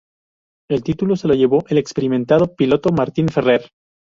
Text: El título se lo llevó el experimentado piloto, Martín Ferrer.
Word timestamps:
El 0.67 0.81
título 0.83 1.15
se 1.15 1.27
lo 1.27 1.35
llevó 1.35 1.63
el 1.67 1.77
experimentado 1.77 2.55
piloto, 2.55 2.91
Martín 2.91 3.27
Ferrer. 3.29 3.69